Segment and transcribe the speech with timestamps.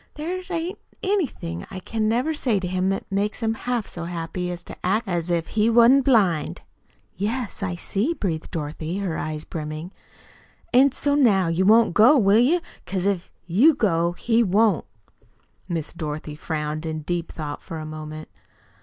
[0.15, 4.49] There ain't anything I can ever say to him that makes him half so happy
[4.49, 6.61] as to act as if he wa'n't blind."
[7.15, 9.91] "Yes, I see," breathed Dorothy, her eyes brimming.
[10.73, 12.61] "An' so now you won't go, will you?
[12.83, 14.85] Because if you go, he won't."
[15.69, 18.27] Miss Dorothy frowned in deep thought for a moment.